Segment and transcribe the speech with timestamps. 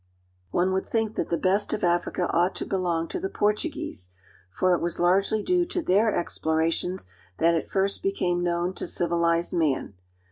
[0.49, 4.09] One would think that the best of Africa ought to be long to the Portuguese;
[4.49, 7.05] for it was largely due to their explorations
[7.37, 9.93] that it first became known to civilized man.